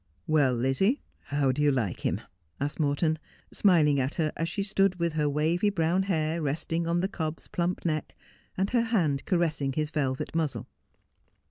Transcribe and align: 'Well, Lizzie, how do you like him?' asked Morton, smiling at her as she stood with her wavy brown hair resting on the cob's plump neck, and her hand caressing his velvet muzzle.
'Well, 0.25 0.55
Lizzie, 0.55 0.99
how 1.25 1.51
do 1.51 1.61
you 1.61 1.71
like 1.71 1.99
him?' 1.99 2.21
asked 2.59 2.79
Morton, 2.79 3.19
smiling 3.53 3.99
at 3.99 4.15
her 4.15 4.31
as 4.35 4.49
she 4.49 4.63
stood 4.63 4.95
with 4.95 5.13
her 5.13 5.29
wavy 5.29 5.69
brown 5.69 6.01
hair 6.01 6.41
resting 6.41 6.87
on 6.87 7.01
the 7.01 7.07
cob's 7.07 7.47
plump 7.47 7.85
neck, 7.85 8.15
and 8.57 8.71
her 8.71 8.81
hand 8.81 9.23
caressing 9.27 9.73
his 9.73 9.91
velvet 9.91 10.33
muzzle. 10.33 10.65